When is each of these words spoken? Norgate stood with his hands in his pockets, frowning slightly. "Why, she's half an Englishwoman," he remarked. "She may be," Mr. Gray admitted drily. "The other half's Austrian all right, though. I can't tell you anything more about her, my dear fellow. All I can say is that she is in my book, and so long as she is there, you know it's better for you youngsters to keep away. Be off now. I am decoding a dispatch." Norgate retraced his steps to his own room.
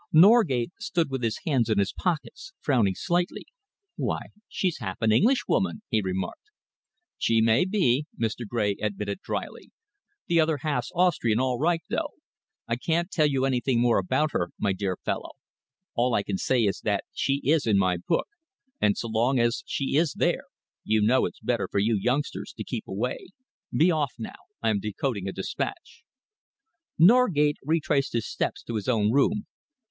Norgate 0.11 0.71
stood 0.79 1.11
with 1.11 1.21
his 1.21 1.37
hands 1.45 1.69
in 1.69 1.77
his 1.77 1.93
pockets, 1.93 2.53
frowning 2.59 2.95
slightly. 2.95 3.45
"Why, 3.97 4.29
she's 4.49 4.79
half 4.79 4.99
an 4.99 5.11
Englishwoman," 5.11 5.83
he 5.91 6.01
remarked. 6.01 6.49
"She 7.19 7.39
may 7.39 7.65
be," 7.65 8.07
Mr. 8.19 8.47
Gray 8.47 8.77
admitted 8.81 9.19
drily. 9.21 9.69
"The 10.25 10.39
other 10.41 10.57
half's 10.63 10.91
Austrian 10.95 11.39
all 11.39 11.59
right, 11.59 11.83
though. 11.87 12.15
I 12.67 12.77
can't 12.77 13.11
tell 13.11 13.27
you 13.27 13.45
anything 13.45 13.79
more 13.79 13.99
about 13.99 14.31
her, 14.31 14.49
my 14.57 14.73
dear 14.73 14.97
fellow. 15.05 15.33
All 15.93 16.15
I 16.15 16.23
can 16.23 16.39
say 16.39 16.63
is 16.63 16.79
that 16.79 17.03
she 17.13 17.39
is 17.43 17.67
in 17.67 17.77
my 17.77 17.97
book, 17.97 18.25
and 18.81 18.97
so 18.97 19.07
long 19.07 19.37
as 19.37 19.61
she 19.67 19.97
is 19.97 20.13
there, 20.13 20.45
you 20.83 20.99
know 21.03 21.27
it's 21.27 21.39
better 21.41 21.67
for 21.71 21.77
you 21.77 21.95
youngsters 21.95 22.53
to 22.57 22.63
keep 22.63 22.87
away. 22.87 23.27
Be 23.71 23.91
off 23.91 24.13
now. 24.17 24.47
I 24.63 24.71
am 24.71 24.79
decoding 24.79 25.27
a 25.27 25.31
dispatch." 25.31 26.01
Norgate 26.97 27.57
retraced 27.63 28.13
his 28.13 28.27
steps 28.27 28.63
to 28.63 28.73
his 28.73 28.87
own 28.87 29.11
room. 29.11 29.45